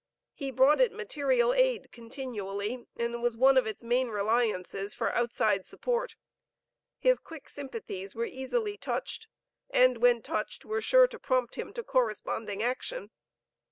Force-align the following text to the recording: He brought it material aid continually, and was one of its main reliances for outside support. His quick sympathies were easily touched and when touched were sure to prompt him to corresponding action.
He 0.33 0.49
brought 0.49 0.81
it 0.81 0.91
material 0.91 1.53
aid 1.53 1.91
continually, 1.91 2.87
and 2.97 3.21
was 3.21 3.37
one 3.37 3.55
of 3.55 3.67
its 3.67 3.83
main 3.83 4.07
reliances 4.07 4.95
for 4.95 5.11
outside 5.13 5.67
support. 5.67 6.15
His 6.97 7.19
quick 7.19 7.47
sympathies 7.47 8.15
were 8.15 8.25
easily 8.25 8.77
touched 8.77 9.27
and 9.69 9.99
when 9.99 10.23
touched 10.23 10.65
were 10.65 10.81
sure 10.81 11.05
to 11.05 11.19
prompt 11.19 11.53
him 11.53 11.71
to 11.73 11.83
corresponding 11.83 12.63
action. 12.63 13.11